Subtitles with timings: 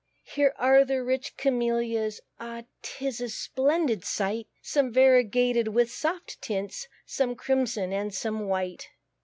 [0.23, 4.47] Here are the rich Camellias; Oh, 'tis a splendid sight!
[4.59, 8.89] Some variegated with soft tints, Some crimson, and some white.